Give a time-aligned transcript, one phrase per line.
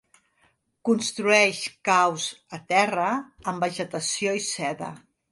[0.87, 2.25] Construeix caus
[2.59, 3.09] a terra,
[3.53, 4.89] amb vegetació i seda.